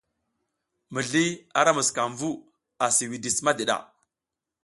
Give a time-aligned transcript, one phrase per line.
[0.95, 1.29] Mizliy
[1.61, 2.29] ara musukam vu
[2.85, 3.75] asi widis madiɗa.